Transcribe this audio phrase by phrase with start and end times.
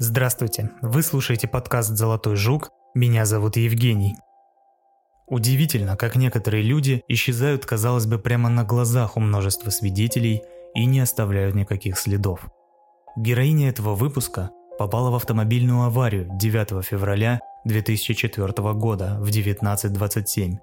[0.00, 4.14] Здравствуйте, вы слушаете подкаст «Золотой жук», меня зовут Евгений.
[5.26, 10.44] Удивительно, как некоторые люди исчезают, казалось бы, прямо на глазах у множества свидетелей
[10.76, 12.46] и не оставляют никаких следов.
[13.16, 20.58] Героиня этого выпуска попала в автомобильную аварию 9 февраля 2004 года в 19.27,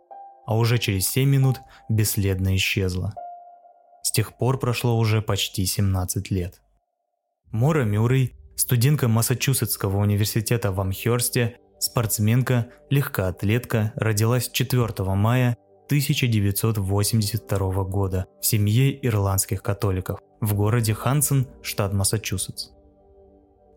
[0.46, 1.60] а уже через 7 минут
[1.90, 3.14] бесследно исчезла.
[4.02, 6.62] С тех пор прошло уже почти 17 лет.
[7.52, 18.46] Мора Мюррей студентка Массачусетского университета в Амхерсте, спортсменка, легкоатлетка, родилась 4 мая 1982 года в
[18.46, 22.70] семье ирландских католиков в городе Хансен, штат Массачусетс.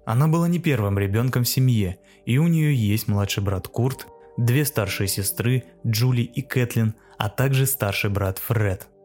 [0.07, 4.07] Она была не первым ребенком в семье, и у нее есть младший брат Курт,
[4.39, 8.89] две старшие сестры Джули и Кэтлин, а также старший брат Фред–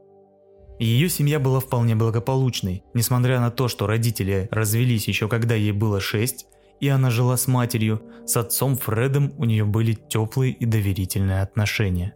[0.79, 5.99] ее семья была вполне благополучной, несмотря на то, что родители развелись еще когда ей было
[5.99, 6.47] 6,
[6.79, 12.15] и она жила с матерью, с отцом Фредом у нее были теплые и доверительные отношения.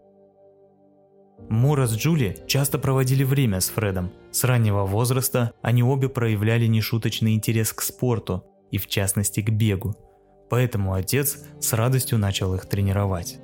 [1.50, 4.12] Мора с Джули часто проводили время с Фредом.
[4.32, 9.96] С раннего возраста они обе проявляли нешуточный интерес к спорту, и в частности к бегу.
[10.50, 13.40] Поэтому отец с радостью начал их тренировать.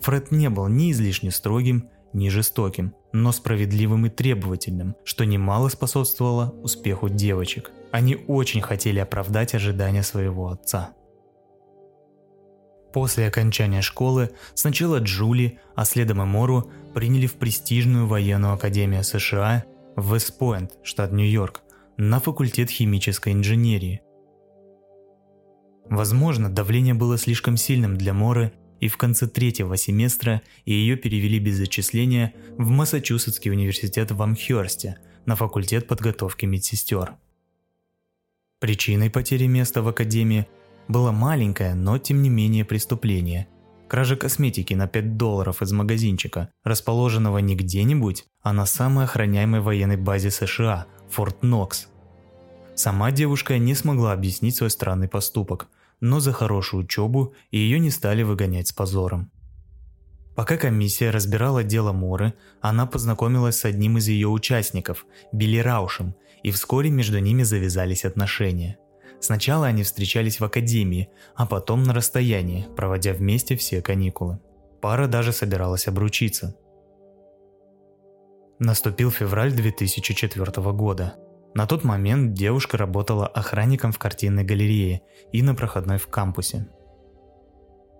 [0.00, 6.54] Фред не был ни излишне строгим, ни жестоким, но справедливым и требовательным, что немало способствовало
[6.62, 7.70] успеху девочек.
[7.90, 10.94] Они очень хотели оправдать ожидания своего отца.
[12.92, 19.64] После окончания школы сначала Джули, а следом и Мору приняли в престижную военную академию США
[19.96, 21.62] в Вестпойнт, штат Нью-Йорк,
[21.96, 24.02] на факультет химической инженерии.
[25.86, 28.52] Возможно, давление было слишком сильным для Моры,
[28.82, 35.36] и в конце третьего семестра ее перевели без зачисления в Массачусетский университет в Амхерсте на
[35.36, 37.14] факультет подготовки медсестер.
[38.58, 40.48] Причиной потери места в академии
[40.88, 43.46] было маленькое, но тем не менее преступление–
[43.88, 49.96] кража косметики на 5 долларов из магазинчика, расположенного не где-нибудь, а на самой охраняемой военной
[49.96, 51.86] базе США– Форт Нокс.
[52.74, 55.68] Сама девушка не смогла объяснить свой странный поступок–
[56.02, 59.30] но за хорошую учебу ее не стали выгонять с позором.
[60.34, 66.50] Пока комиссия разбирала дело Моры, она познакомилась с одним из ее участников, Билли Раушем, и
[66.50, 68.78] вскоре между ними завязались отношения.
[69.20, 74.40] Сначала они встречались в академии, а потом на расстоянии, проводя вместе все каникулы.
[74.80, 76.56] Пара даже собиралась обручиться.
[78.58, 81.14] Наступил февраль 2004 года.
[81.54, 85.02] На тот момент девушка работала охранником в картинной галерее
[85.32, 86.66] и на проходной в кампусе.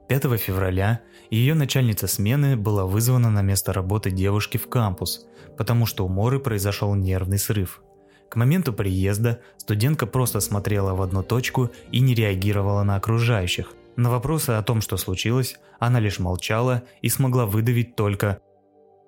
[0.08, 5.26] 5 февраля ее начальница смены была вызвана на место работы девушки в кампус,
[5.56, 7.82] потому что у Моры произошел нервный срыв.
[8.30, 13.74] К моменту приезда студентка просто смотрела в одну точку и не реагировала на окружающих.
[13.96, 18.40] На вопросы о том, что случилось, она лишь молчала и смогла выдавить только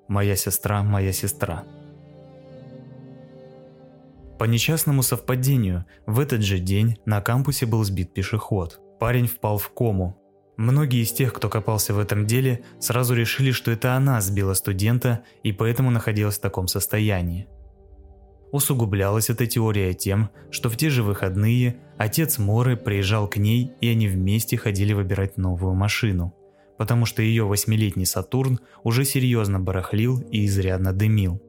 [0.09, 1.65] «Моя сестра, моя сестра».
[4.44, 8.78] По несчастному совпадению, в этот же день на кампусе был сбит пешеход.
[9.00, 10.19] Парень впал в кому.
[10.59, 15.25] Многие из тех, кто копался в этом деле, сразу решили, что это она сбила студента
[15.43, 17.49] и поэтому находилась в таком состоянии.
[18.53, 23.88] Усугублялась эта теория тем, что в те же выходные отец Моры приезжал к ней и
[23.88, 26.34] они вместе ходили выбирать новую машину,
[26.76, 31.41] потому что ее восьмилетний Сатурн уже серьезно барахлил и изрядно дымил.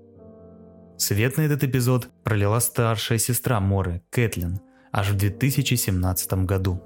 [0.97, 4.61] Свет на этот эпизод пролила старшая сестра Моры, Кэтлин,
[4.93, 6.81] аж в 2017 году.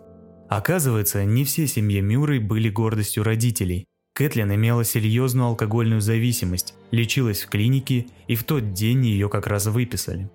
[0.49, 3.85] Оказывается, не все семьи Мюррей были гордостью родителей.
[4.15, 9.67] Кэтлин имела серьезную алкогольную зависимость, лечилась в клинике и в тот день ее как раз
[9.67, 10.29] выписали.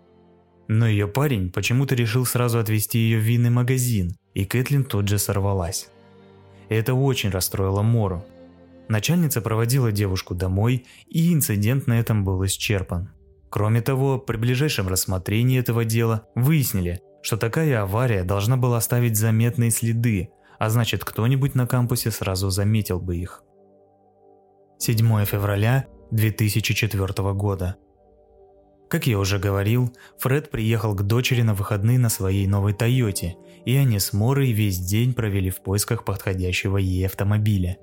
[0.68, 5.18] Но ее парень почему-то решил сразу отвезти ее в винный магазин, и Кэтлин тут же
[5.18, 5.88] сорвалась.
[6.68, 8.24] Это очень расстроило Мору.
[8.88, 13.10] Начальница проводила девушку домой, и инцидент на этом был исчерпан.
[13.54, 19.70] Кроме того, при ближайшем рассмотрении этого дела выяснили, что такая авария должна была оставить заметные
[19.70, 23.44] следы, а значит кто-нибудь на кампусе сразу заметил бы их.
[24.78, 27.76] 7 февраля 2004 года.
[28.90, 33.76] Как я уже говорил, Фред приехал к дочери на выходные на своей новой Тойоте, и
[33.76, 37.78] они с Морой весь день провели в поисках подходящего ей автомобиля.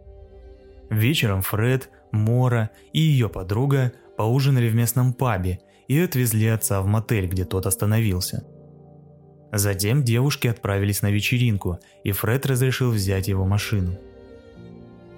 [0.89, 7.25] Вечером Фред, Мора и ее подруга поужинали в местном пабе и отвезли отца в мотель,
[7.25, 8.45] где тот остановился.
[9.51, 13.97] Затем девушки отправились на вечеринку, и Фред разрешил взять его машину.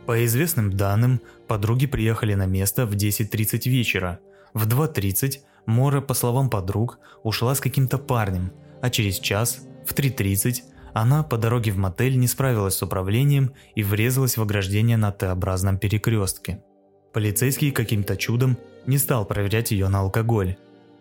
[0.06, 1.20] По известным данным,
[1.50, 4.20] подруги приехали на место в 10.30 вечера.
[4.54, 10.62] В 2.30 Мора, по словам подруг, ушла с каким-то парнем, а через час, в 3.30,
[10.94, 15.78] она по дороге в мотель не справилась с управлением и врезалась в ограждение на Т-образном
[15.78, 16.64] перекрестке.
[17.12, 20.58] Полицейский каким-то чудом не стал проверять ее на алкоголь.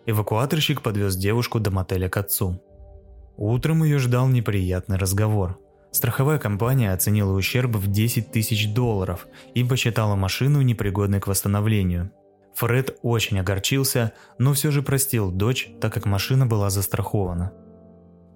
[0.06, 2.60] Эвакуаторщик подвез девушку до мотеля к отцу.
[3.36, 5.58] Утром ее ждал неприятный разговор.
[5.92, 12.10] Страховая компания оценила ущерб в 10 тысяч долларов и посчитала машину непригодной к восстановлению.
[12.54, 17.52] Фред очень огорчился, но все же простил дочь, так как машина была застрахована.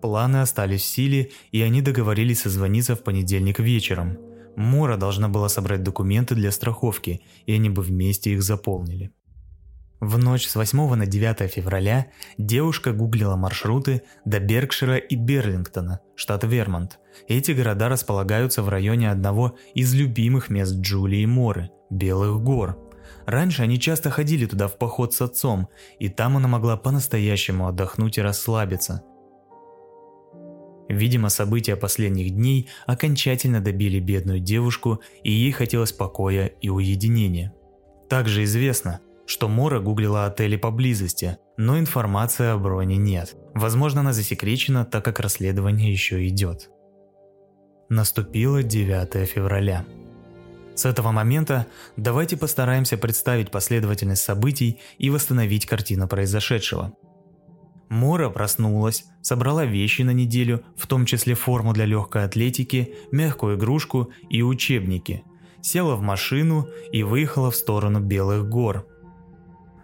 [0.01, 4.19] Планы остались в силе, и они договорились созвониться в понедельник вечером.
[4.57, 9.13] Мора должна была собрать документы для страховки, и они бы вместе их заполнили.
[10.01, 16.45] В ночь с 8 на 9 февраля девушка гуглила маршруты до Беркшира и Берлингтона, штат
[16.45, 16.99] Вермонт.
[17.29, 22.79] Эти города располагаются в районе одного из любимых мест Джулии Моры– Белых гор.
[23.25, 25.69] Раньше они часто ходили туда в поход с отцом,
[25.99, 29.03] и там она могла по-настоящему отдохнуть и расслабиться.
[30.91, 37.55] Видимо, события последних дней окончательно добили бедную девушку, и ей хотелось покоя и уединения.
[38.09, 43.37] Также известно, что Мора гуглила отели поблизости, но информации о броне нет.
[43.55, 46.71] Возможно, она засекречена, так как расследование еще идет.
[47.89, 49.85] Наступило 9 февраля.
[50.75, 56.93] С этого момента давайте постараемся представить последовательность событий и восстановить картину произошедшего.
[57.89, 64.11] Мора проснулась, собрала вещи на неделю, в том числе форму для легкой атлетики, мягкую игрушку
[64.29, 65.23] и учебники,
[65.63, 68.87] села в машину и выехала в сторону Белых гор–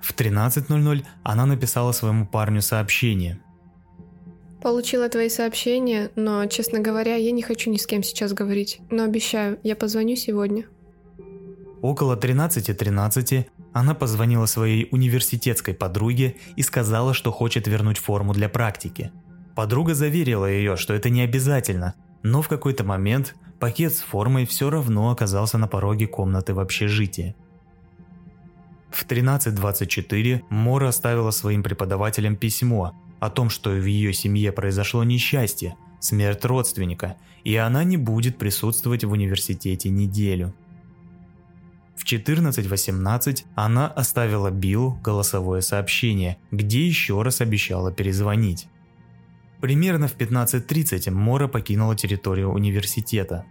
[0.03, 3.41] в 13.00 она написала своему парню сообщение.
[4.61, 8.81] Получила твои сообщения, но, честно говоря, я не хочу ни с кем сейчас говорить.
[8.91, 10.67] Но обещаю, я позвоню сегодня.
[11.81, 18.49] Около 13.13 .13 она позвонила своей университетской подруге и сказала, что хочет вернуть форму для
[18.49, 19.11] практики.
[19.57, 24.71] Подруга заверила ее, что это не обязательно, но в какой-то момент пакет с формой все
[24.71, 27.35] равно оказался на пороге комнаты в общежитии.
[28.93, 35.77] В 13.24 Мора оставила своим преподавателям письмо о том, что в ее семье произошло несчастье,
[35.99, 40.55] смерть родственника, и она не будет присутствовать в университете неделю.
[41.97, 48.69] В 14.18 она оставила Биллу голосовое сообщение, где еще раз обещала перезвонить.
[49.61, 53.47] Примерно в 15.30 Мора покинула территорию университета.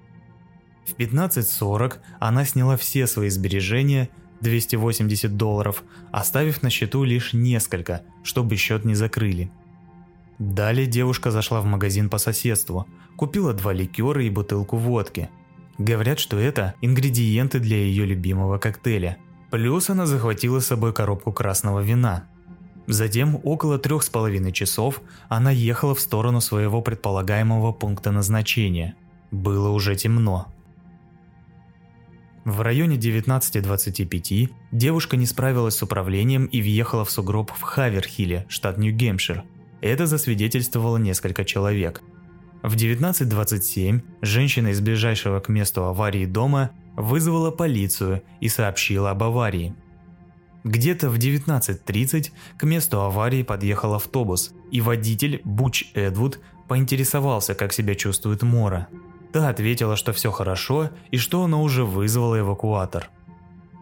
[0.85, 4.09] В 15.40 она сняла все свои сбережения
[4.41, 9.51] 280 долларов, оставив на счету лишь несколько, чтобы счет не закрыли.
[10.39, 15.29] Далее девушка зашла в магазин по соседству, купила два ликера и бутылку водки.
[15.77, 19.17] Говорят, что это ингредиенты для ее любимого коктейля.
[19.51, 22.23] Плюс она захватила с собой коробку красного вина.
[22.87, 28.95] Затем, около трех с половиной часов, она ехала в сторону своего предполагаемого пункта назначения.
[29.29, 30.47] Было уже темно.
[32.43, 38.79] В районе 19.25 девушка не справилась с управлением и въехала в сугроб в Хаверхилле, штат
[38.79, 39.43] Нью-Гемпшир.
[39.81, 42.01] Это засвидетельствовало несколько человек.
[42.63, 49.75] В 19.27 женщина из ближайшего к месту аварии дома вызвала полицию и сообщила об аварии.
[50.63, 57.95] Где-то в 19.30 к месту аварии подъехал автобус, и водитель Буч Эдвуд поинтересовался, как себя
[57.95, 58.87] чувствует Мора.
[59.31, 63.09] Та ответила, что все хорошо и что она уже вызвала эвакуатор.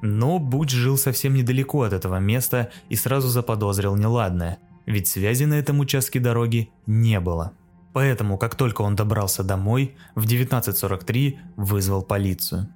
[0.01, 5.55] Но Буч жил совсем недалеко от этого места и сразу заподозрил неладное, ведь связи на
[5.55, 7.53] этом участке дороги не было.
[7.93, 12.67] Поэтому, как только он добрался домой, в 19.43 вызвал полицию.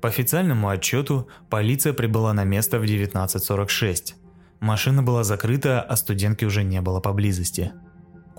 [0.00, 4.14] По официальному отчету, полиция прибыла на место в 19.46.
[4.60, 7.72] Машина была закрыта, а студентки уже не было поблизости–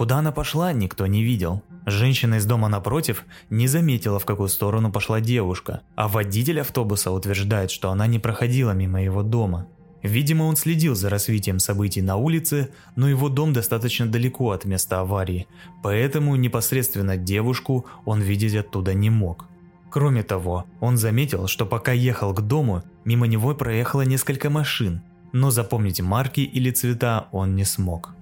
[0.01, 1.61] Куда она пошла, никто не видел.
[1.85, 7.69] Женщина из дома напротив не заметила, в какую сторону пошла девушка, а водитель автобуса утверждает,
[7.69, 9.67] что она не проходила мимо его дома.
[10.01, 15.01] Видимо, он следил за развитием событий на улице, но его дом достаточно далеко от места
[15.01, 15.45] аварии,
[15.83, 19.45] поэтому непосредственно девушку он видеть оттуда не мог.
[19.91, 25.51] Кроме того, он заметил, что пока ехал к дому, мимо него проехало несколько машин, но
[25.51, 28.15] запомнить марки или цвета он не смог.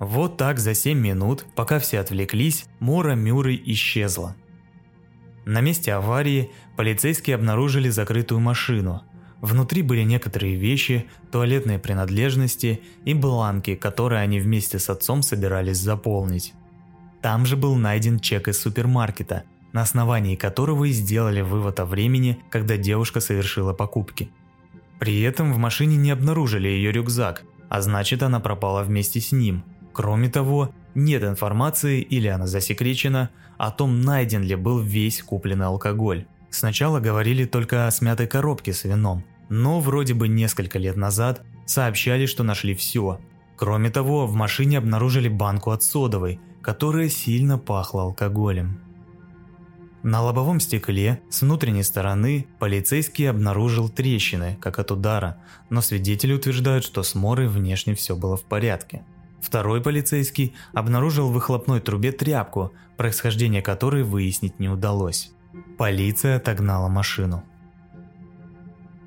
[0.00, 4.34] Вот так за 7 минут, пока все отвлеклись, Мора Мюррей исчезла.
[5.44, 9.02] На месте аварии полицейские обнаружили закрытую машину.
[9.42, 16.54] Внутри были некоторые вещи, туалетные принадлежности и бланки, которые они вместе с отцом собирались заполнить.
[17.20, 22.42] Там же был найден чек из супермаркета, на основании которого и сделали вывод о времени,
[22.48, 24.30] когда девушка совершила покупки.
[24.98, 29.62] При этом в машине не обнаружили ее рюкзак, а значит она пропала вместе с ним–
[30.00, 33.28] Кроме того, нет информации, или она засекречена,
[33.58, 36.24] о том, найден ли был весь купленный алкоголь.
[36.48, 42.24] Сначала говорили только о смятой коробке с вином, но вроде бы несколько лет назад сообщали,
[42.24, 43.20] что нашли все.
[43.58, 48.80] Кроме того, в машине обнаружили банку от содовой, которая сильно пахла алкоголем.
[50.02, 56.84] На лобовом стекле с внутренней стороны полицейский обнаружил трещины, как от удара, но свидетели утверждают,
[56.84, 59.04] что с Морой внешне все было в порядке.
[59.40, 65.32] Второй полицейский обнаружил в выхлопной трубе тряпку, происхождение которой выяснить не удалось.
[65.78, 67.44] Полиция отогнала машину.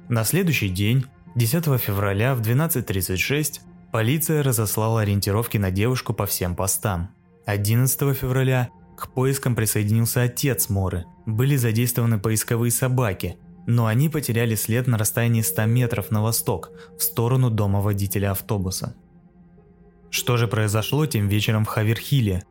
[0.10, 3.62] На следующий день, 10 февраля в 12.36,
[3.92, 7.12] полиция разослала ориентировки на девушку по всем постам.
[7.46, 11.06] 11 февраля к поискам присоединился отец Моры.
[11.26, 17.04] Были задействованы поисковые собаки, но они потеряли след на расстоянии 100 метров на восток, в
[17.04, 18.96] сторону дома водителя автобуса.
[20.14, 22.44] Что же произошло тем вечером в Хаверхиле?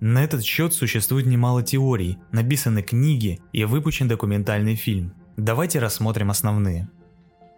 [0.00, 5.14] На этот счет существует немало теорий, написаны книги и выпущен документальный фильм.
[5.36, 6.90] Давайте рассмотрим основные.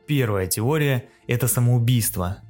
[0.06, 2.42] Первая теория– это самоубийство.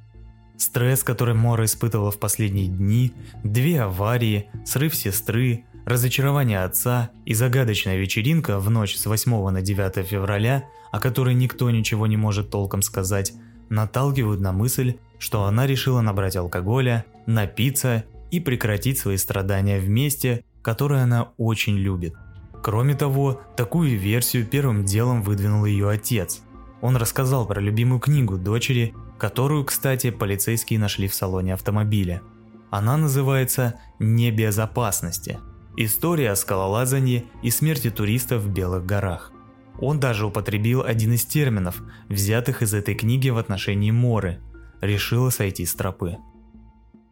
[0.57, 3.13] Стресс, который Мора испытывала в последние дни,
[3.45, 10.05] две аварии, срыв сестры, разочарование отца и загадочная вечеринка в ночь с 8 на 9
[10.05, 13.31] февраля, о которой никто ничего не может толком сказать,
[13.69, 20.43] наталкивают на мысль, что она решила набрать алкоголя, напиться и прекратить свои страдания в месте,
[20.61, 22.13] которое она очень любит.
[22.61, 26.41] Кроме того, такую версию первым делом выдвинул ее отец.
[26.81, 32.21] Он рассказал про любимую книгу дочери которую, кстати, полицейские нашли в салоне автомобиля.
[32.69, 35.39] Она называется «Небезопасности.
[35.75, 39.31] История о скалолазании и смерти туристов в Белых горах».
[39.79, 44.39] Он даже употребил один из терминов, взятых из этой книги в отношении Моры.
[44.81, 46.17] Решила сойти с тропы.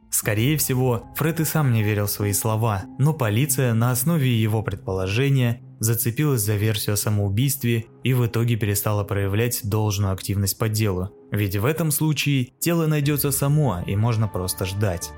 [0.09, 4.63] Скорее всего, Фред и сам не верил в свои слова, но полиция на основе его
[4.63, 11.11] предположения зацепилась за версию о самоубийстве и в итоге перестала проявлять должную активность по делу,
[11.31, 15.11] ведь в этом случае тело найдется само и можно просто ждать.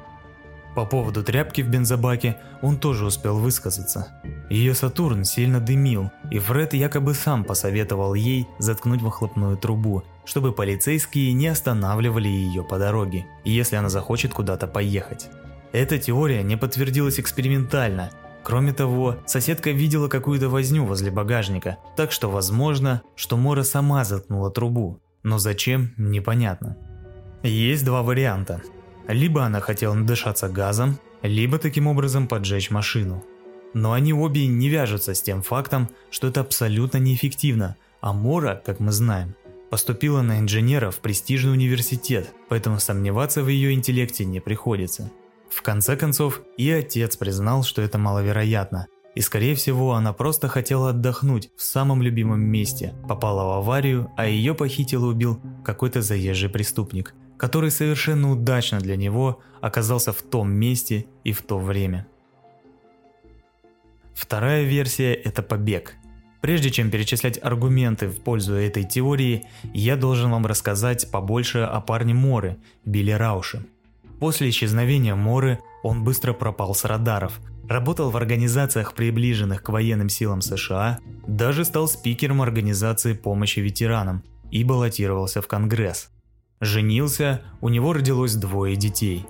[0.78, 4.10] По поводу тряпки в бензобаке он тоже успел высказаться.
[4.48, 11.34] Ее Сатурн сильно дымил, и Фред якобы сам посоветовал ей заткнуть выхлопную трубу, чтобы полицейские
[11.34, 15.30] не останавливали ее по дороге, если она захочет куда-то поехать.
[15.72, 18.12] Эта теория не подтвердилась экспериментально,
[18.44, 24.52] Кроме того, соседка видела какую-то возню возле багажника, так что возможно, что Мора сама заткнула
[24.52, 26.78] трубу, но зачем– непонятно.
[27.44, 28.62] Есть два варианта.
[29.08, 33.24] Либо она хотела надышаться газом, либо таким образом поджечь машину.
[33.74, 38.80] Но они обе не вяжутся с тем фактом, что это абсолютно неэффективно, а Мора, как
[38.80, 39.36] мы знаем,
[39.70, 45.12] поступила на инженера в престижный университет, поэтому сомневаться в ее интеллекте не приходится.
[45.50, 50.90] В конце концов, и отец признал, что это маловероятно, и скорее всего она просто хотела
[50.90, 56.50] отдохнуть в самом любимом месте, попала в аварию, а ее похитил и убил какой-то заезжий
[56.50, 62.08] преступник, который совершенно удачно для него оказался в том месте и в то время.
[64.14, 65.96] Вторая версия– это побег.
[66.42, 72.14] Прежде чем перечислять аргументы в пользу этой теории, я должен вам рассказать побольше о парне
[72.14, 73.66] Моры, Билли Рауше.
[74.20, 80.42] После исчезновения Моры он быстро пропал с радаров, работал в организациях, приближенных к военным силам
[80.42, 86.10] США, даже стал спикером организации помощи ветеранам и баллотировался в Конгресс.
[86.60, 89.26] Женился, у него родилось двое детей.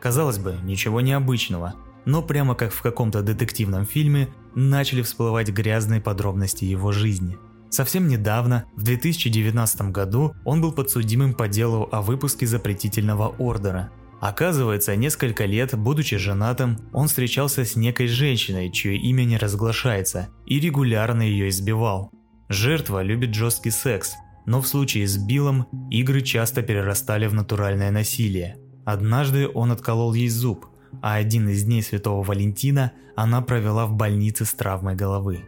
[0.00, 6.64] Казалось бы, ничего необычного, но прямо как в каком-то детективном фильме начали всплывать грязные подробности
[6.64, 7.36] его жизни.
[7.70, 14.96] Совсем недавно, в 2019 году, он был подсудимым по делу о выпуске запретительного ордера– Оказывается,
[14.96, 21.22] несколько лет, будучи женатым, он встречался с некой женщиной, чье имя не разглашается, и регулярно
[21.22, 22.10] ее избивал.
[22.48, 24.14] Жертва любит жесткий секс,
[24.46, 28.56] но в случае с Биллом игры часто перерастали в натуральное насилие.
[28.84, 30.66] Однажды он отколол ей зуб,
[31.02, 35.44] а один из дней Святого Валентина она провела в больнице с травмой головы.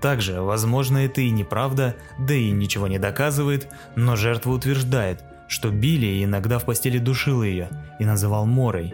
[0.00, 6.22] Также, возможно, это и неправда, да и ничего не доказывает, но жертва утверждает, что Билли
[6.22, 8.92] иногда в постели душил ее и называл Морой.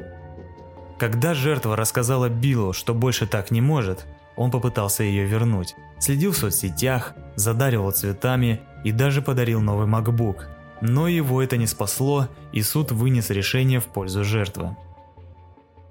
[1.00, 5.75] Когда жертва рассказала Биллу, что больше так не может, он попытался ее вернуть.
[5.99, 10.45] Следил в соцсетях, задаривал цветами и даже подарил новый MacBook.
[10.81, 14.77] Но его это не спасло, и суд вынес решение в пользу жертвы.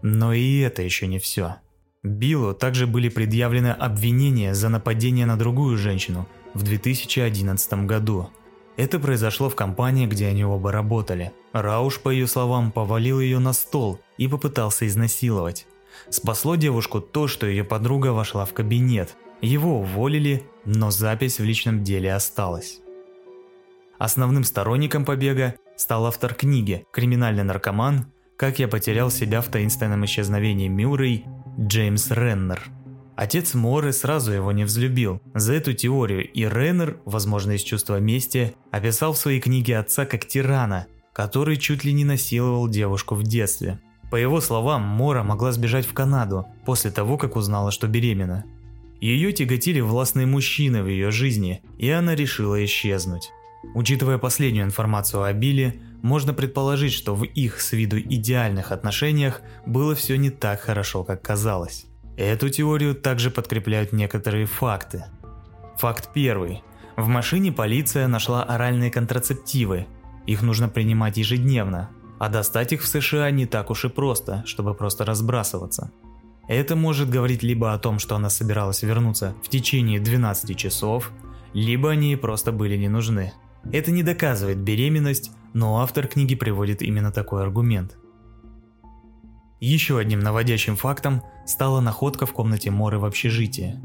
[0.02, 1.58] Но и это еще не все.
[2.02, 8.30] Биллу также были предъявлены обвинения за нападение на другую женщину в 2011 году–
[8.80, 11.34] Это произошло в компании, где они оба работали.
[11.52, 15.68] Рауш, по ее словам, повалил ее на стол и попытался изнасиловать.
[16.10, 19.18] Спасло девушку то, что ее подруга вошла в кабинет.
[19.42, 22.82] Его уволили, но запись в личном деле осталась.
[23.98, 28.08] Основным сторонником побега стал автор книги «Криминальный наркоман.
[28.38, 31.26] Как я потерял себя в таинственном исчезновении Мюррей»
[31.60, 32.62] Джеймс Реннер.
[33.18, 35.22] Отец Моры сразу его не взлюбил.
[35.34, 40.26] За эту теорию и Реннер, возможно из чувства мести, описал в своей книге отца как
[40.26, 43.82] тирана, который чуть ли не насиловал девушку в детстве.
[44.10, 48.46] По его словам, Мора могла сбежать в Канаду после того, как узнала, что беременна.
[49.02, 53.32] Ее тяготили властные мужчины в ее жизни, и она решила исчезнуть.
[53.76, 59.96] Учитывая последнюю информацию о Билли, можно предположить, что в их с виду идеальных отношениях было
[59.96, 61.86] все не так хорошо, как казалось.
[62.18, 65.06] Эту теорию также подкрепляют некоторые факты.
[65.78, 66.62] Факт первый.
[66.98, 69.88] В машине полиция нашла оральные контрацептивы.
[70.26, 74.74] Их нужно принимать ежедневно, а достать их в США не так уж и просто, чтобы
[74.74, 75.92] просто разбрасываться.
[76.50, 81.12] Это может говорить либо о том, что она собиралась вернуться в течение 12 часов,
[81.54, 83.34] либо они ей просто были не нужны.
[83.72, 87.98] Это не доказывает беременность, но автор книги приводит именно такой аргумент.
[89.60, 93.80] Еще одним наводящим фактом стала находка в комнате Моры в общежитии.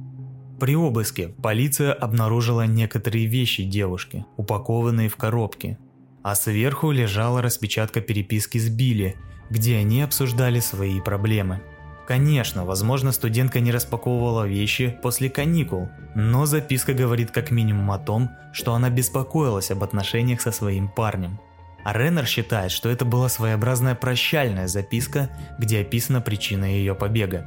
[0.58, 5.76] При обыске полиция обнаружила некоторые вещи девушки, упакованные в коробки,
[6.22, 9.16] а сверху лежала распечатка переписки с Билли,
[9.50, 11.60] где они обсуждали свои проблемы.
[12.06, 18.30] Конечно, возможно, студентка не распаковывала вещи после каникул, но записка говорит как минимум о том,
[18.52, 21.40] что она беспокоилась об отношениях со своим парнем.
[21.82, 27.46] А Реннер считает, что это была своеобразная прощальная записка, где описана причина ее побега.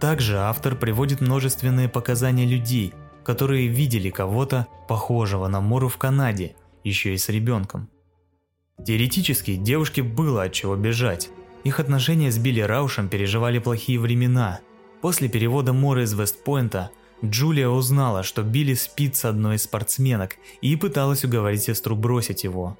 [0.00, 7.14] Также автор приводит множественные показания людей, которые видели кого-то, похожего на Мору в Канаде, еще
[7.14, 7.88] и с ребенком.
[8.84, 11.30] Теоретически девушке было от чего бежать.
[11.68, 14.60] Их отношения с Билли Раушем переживали плохие времена.
[15.02, 16.90] После перевода Моры из Вестпойнта
[17.22, 22.78] Джулия узнала, что Билли спит с одной из спортсменок и пыталась уговорить сестру бросить его.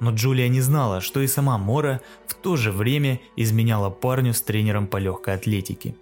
[0.00, 4.40] Но Джулия не знала, что и сама Мора в то же время изменяла парню с
[4.40, 5.94] тренером по легкой атлетике.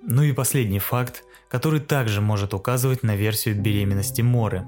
[0.00, 4.64] Ну и последний факт, который также может указывать на версию беременности Моры.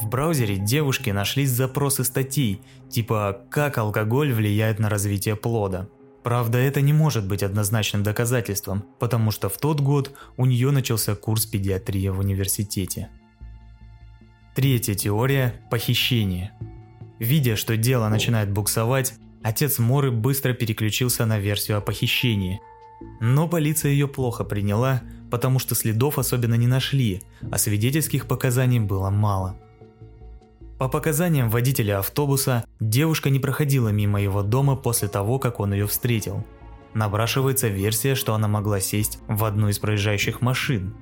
[0.00, 5.88] В браузере девушки нашлись запросы статей, типа «Как алкоголь влияет на развитие плода».
[6.22, 11.14] Правда, это не может быть однозначным доказательством, потому что в тот год у нее начался
[11.14, 13.10] курс педиатрии в университете.
[14.54, 16.52] Третья теория– похищение.
[17.18, 22.58] Видя, что дело начинает буксовать, отец Моры быстро переключился на версию о похищении.
[23.20, 29.10] Но полиция ее плохо приняла, потому что следов особенно не нашли, а свидетельских показаний было
[29.10, 29.58] мало.
[30.80, 35.86] По показаниям водителя автобуса, девушка не проходила мимо его дома после того, как он ее
[35.86, 36.42] встретил.
[36.94, 40.94] Набрашивается версия, что она могла сесть в одну из проезжающих машин.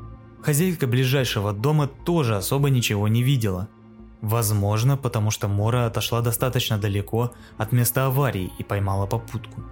[0.43, 3.69] Хозяйка ближайшего дома тоже особо ничего не видела,
[4.21, 9.63] Возможно, потому что Мора отошла достаточно далеко от места аварии и поймала попутку.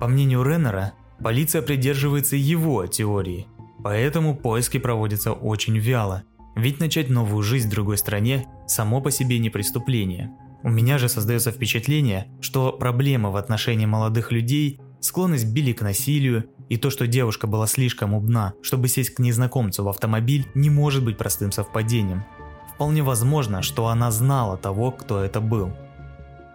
[0.00, 3.46] По мнению Реннера, полиция придерживается его теории,
[3.84, 6.24] поэтому поиски проводятся очень вяло,
[6.58, 10.30] ведь начать новую жизнь в другой стране само по себе не преступление.
[10.62, 16.50] У меня же создается впечатление, что проблема в отношении молодых людей, склонность Билли к насилию
[16.68, 21.04] и то, что девушка была слишком умна, чтобы сесть к незнакомцу в автомобиль, не может
[21.04, 22.24] быть простым совпадением–
[22.78, 25.72] Вполне возможно, что она знала того, кто это был.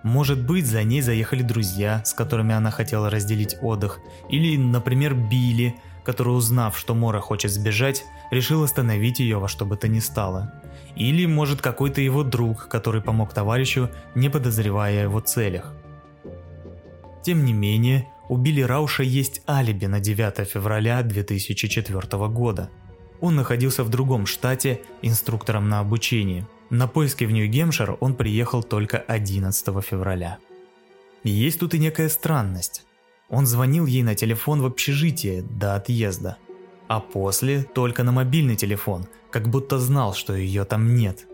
[0.04, 5.76] Может быть, за ней заехали друзья, с которыми она хотела разделить отдых, или, например, Билли,
[6.04, 10.54] который, узнав, что Мора хочет сбежать, решил остановить ее во что бы то ни стало.
[10.96, 15.74] Или, может, какой-то его друг, который помог товарищу, не подозревая о его целях.
[17.24, 22.70] Тем не менее, у Билли Рауша есть алиби на 9 февраля 2004 года–
[23.24, 26.46] он находился в другом штате инструктором на обучении.
[26.70, 30.40] На поиски в Нью-Гемшир он приехал только 11 февраля.
[31.24, 32.84] Есть тут и некая странность.
[33.34, 36.38] Он звонил ей на телефон в общежитие до отъезда,
[36.88, 41.26] а после только на мобильный телефон, как будто знал, что ее там нет.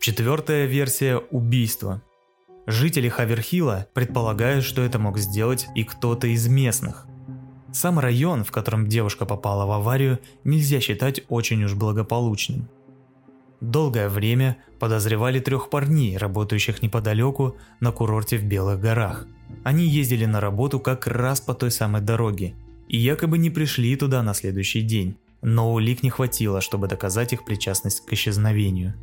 [0.00, 2.02] Четвертая версия– убийство.
[2.66, 7.06] Жители Хаверхилла предполагают, что это мог сделать и кто-то из местных.
[7.72, 12.68] Сам район, в котором девушка попала в аварию, нельзя считать очень уж благополучным.
[13.62, 19.28] Долгое время подозревали трех парней, работающих неподалеку на курорте в Белых горах.
[19.62, 22.56] Они ездили на работу как раз по той самой дороге
[22.88, 27.44] и якобы не пришли туда на следующий день, но улик не хватило, чтобы доказать их
[27.44, 28.94] причастность к исчезновению.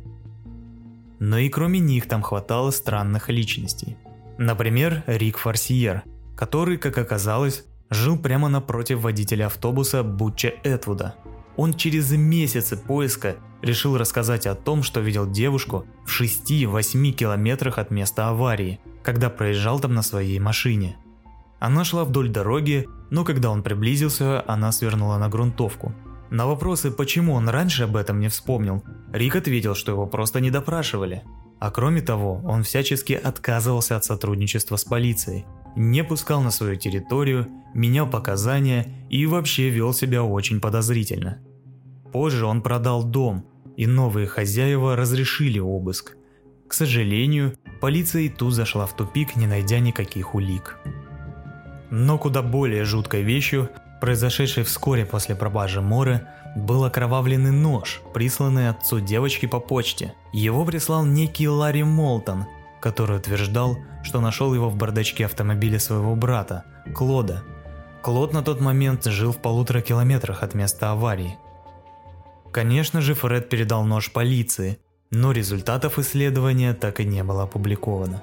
[1.18, 3.96] но и кроме них там хватало странных личностей.
[4.38, 6.02] Например, Рик Фарсиер,
[6.36, 11.14] который, как оказалось, жил прямо напротив водителя автобуса Бутча Этвуда.
[11.62, 17.90] Он через месяцы поиска решил рассказать о том, что видел девушку в 6-8 километрах от
[17.90, 20.96] места аварии, когда проезжал там на своей машине.
[21.58, 25.92] Она шла вдоль дороги, но когда он приблизился, она свернула на грунтовку.
[26.30, 30.50] На вопросы, почему он раньше об этом не вспомнил, Рик ответил, что его просто не
[30.50, 31.24] допрашивали.
[31.58, 35.44] А кроме того, он всячески отказывался от сотрудничества с полицией,
[35.76, 41.42] не пускал на свою территорию, менял показания и вообще вел себя очень подозрительно.
[42.12, 43.44] Позже он продал дом,
[43.76, 46.16] и новые хозяева разрешили обыск.
[46.68, 50.78] К сожалению, полиция и тут зашла в тупик, не найдя никаких улик.
[51.90, 53.70] Но куда более жуткой вещью,
[54.00, 60.14] произошедшей вскоре после пропажи Моры, был окровавленный нож, присланный отцу девочки по почте.
[60.32, 62.46] Его прислал некий Ларри Молтон,
[62.80, 67.42] который утверждал, что нашел его в бардачке автомобиля своего брата, Клода.
[68.02, 71.36] Клод на тот момент жил в полутора километрах от места аварии.
[72.52, 74.78] Конечно же, Фред передал нож полиции,
[75.10, 78.22] но результатов исследования так и не было опубликовано.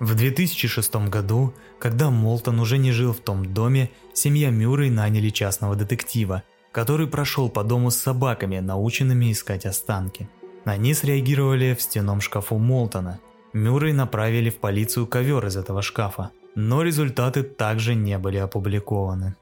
[0.00, 5.76] В 2006 году, когда Молтон уже не жил в том доме, семья Мюррей наняли частного
[5.76, 10.28] детектива, который прошел по дому с собаками, наученными искать останки.
[10.64, 13.20] Они среагировали в стенном шкафу Молтона.
[13.52, 19.36] Мюррей направили в полицию ковер из этого шкафа, но результаты также не были опубликованы.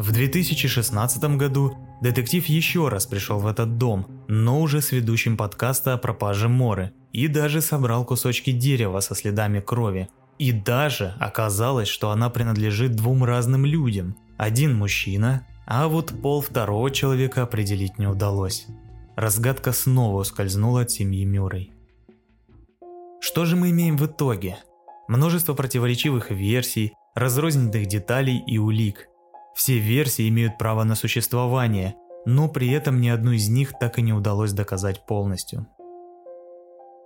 [0.00, 5.92] В 2016 году детектив еще раз пришел в этот дом, но уже с ведущим подкаста
[5.92, 10.08] о пропаже Моры, и даже собрал кусочки дерева со следами крови.
[10.38, 14.16] И даже оказалось, что она принадлежит двум разным людям.
[14.38, 18.68] Один мужчина, а вот пол второго человека определить не удалось.
[19.16, 21.74] Разгадка снова ускользнула от семьи Мюррей.
[23.20, 24.56] Что же мы имеем в итоге?
[25.08, 29.09] Множество противоречивых версий, разрозненных деталей и улик.
[29.54, 34.02] Все версии имеют право на существование, но при этом ни одну из них так и
[34.02, 35.66] не удалось доказать полностью.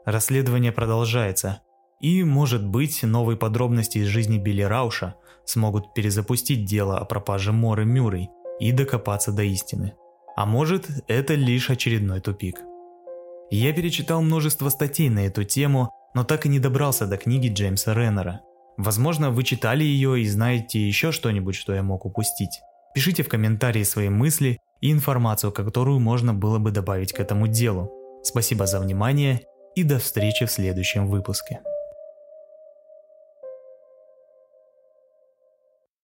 [0.04, 1.61] Расследование продолжается,
[2.00, 5.14] и, может быть, новые подробности из жизни Билли Рауша
[5.46, 8.28] смогут перезапустить дело о пропаже Моры Мюррей
[8.61, 9.94] и докопаться до истины.
[10.37, 12.61] А может, это лишь очередной тупик.
[13.50, 17.94] Я перечитал множество статей на эту тему, но так и не добрался до книги Джеймса
[17.94, 18.40] Реннера–
[18.76, 22.60] Возможно, вы читали ее и знаете еще что-нибудь, что я мог упустить.
[22.94, 27.92] Пишите в комментарии свои мысли и информацию, которую можно было бы добавить к этому делу.
[28.22, 29.42] Спасибо за внимание
[29.74, 31.60] и до встречи в следующем выпуске.